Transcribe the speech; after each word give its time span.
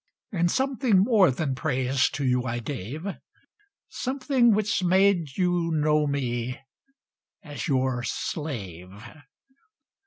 And 0.31 0.49
something 0.49 0.97
more 1.03 1.29
than 1.29 1.53
praise 1.53 2.09
to 2.13 2.25
you 2.25 2.43
I 2.45 2.57
gave— 2.57 3.05
Something 3.87 4.51
which 4.51 4.81
made 4.83 5.37
you 5.37 5.69
know 5.71 6.07
me 6.07 6.59
as 7.43 7.67
your 7.67 8.01
slave. 8.01 8.91